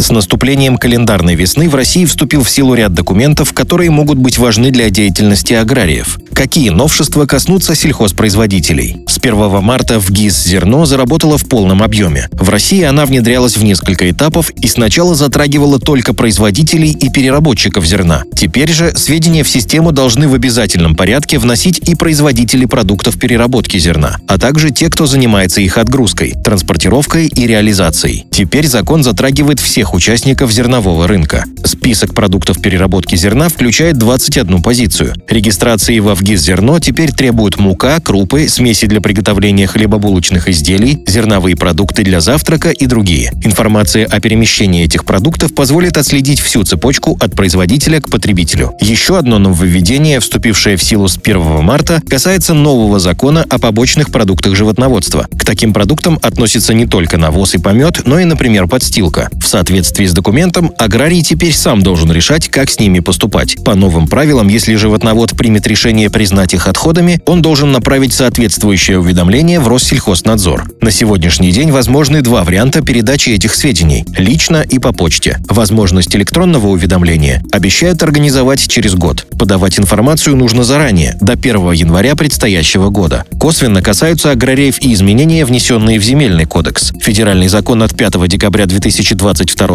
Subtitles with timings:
[0.00, 4.70] С наступлением календарной весны в России вступил в силу ряд документов, которые могут быть важны
[4.70, 6.18] для деятельности аграриев.
[6.32, 8.96] Какие новшества коснутся сельхозпроизводителей?
[9.06, 12.30] С 1 марта в ГИС «Зерно» заработала в полном объеме.
[12.32, 18.22] В России она внедрялась в несколько этапов и сначала затрагивала только производителей и переработчиков зерна.
[18.34, 24.16] Теперь же сведения в систему должны в обязательном порядке вносить и производители продуктов переработки зерна,
[24.26, 28.24] а также те, кто занимается их отгрузкой, транспортировкой и реализацией.
[28.30, 31.44] Теперь закон затрагивает всех участников зернового рынка.
[31.64, 35.14] Список продуктов переработки зерна включает 21 позицию.
[35.28, 42.04] Регистрации во ВГИС «Зерно» теперь требуют мука, крупы, смеси для приготовления хлебобулочных изделий, зерновые продукты
[42.04, 43.32] для завтрака и другие.
[43.42, 48.72] Информация о перемещении этих продуктов позволит отследить всю цепочку от производителя к потребителю.
[48.80, 54.54] Еще одно нововведение, вступившее в силу с 1 марта, касается нового закона о побочных продуктах
[54.54, 55.26] животноводства.
[55.36, 59.28] К таким продуктам относятся не только навоз и помет, но и, например, подстилка.
[59.40, 63.56] В соответствии с документом, аграрий теперь сам должен решать, как с ними поступать.
[63.64, 69.60] По новым правилам, если животновод примет решение признать их отходами, он должен направить соответствующее уведомление
[69.60, 70.70] в Россельхознадзор.
[70.80, 75.38] На сегодняшний день возможны два варианта передачи этих сведений– лично и по почте.
[75.48, 79.26] Возможность электронного уведомления обещают организовать через год.
[79.38, 83.24] Подавать информацию нужно заранее, до 1 января предстоящего года.
[83.38, 86.92] Косвенно касаются аграриев и изменения, внесенные в Земельный кодекс.
[87.00, 88.66] Федеральный закон от 5 декабря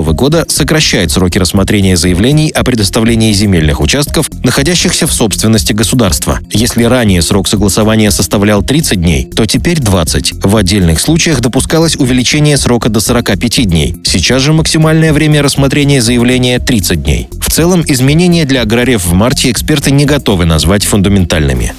[0.03, 6.39] 2022 года сокращает сроки рассмотрения заявлений о предоставлении земельных участков, находящихся в собственности государства.
[6.51, 10.43] Если ранее срок согласования составлял 30 дней, то теперь 20.
[10.43, 13.95] В отдельных случаях допускалось увеличение срока до 45 дней.
[14.03, 17.29] Сейчас же максимальное время рассмотрения заявления 30 дней.
[17.39, 21.73] В целом, изменения для аграриев в марте эксперты не готовы назвать фундаментальными.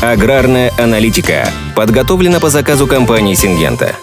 [0.00, 3.96] Аграрная аналитика подготовлена по заказу компании «Сингента».